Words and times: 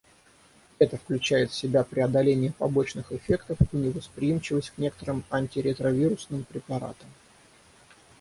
Это 0.79 0.97
включает 0.97 1.51
в 1.51 1.55
себя 1.55 1.83
преодоление 1.83 2.53
побочных 2.53 3.11
эффектов 3.11 3.59
и 3.71 3.77
невосприимчивость 3.77 4.71
к 4.71 4.79
некоторым 4.79 5.23
антиретровирусным 5.29 6.43
препаратам. 6.43 7.09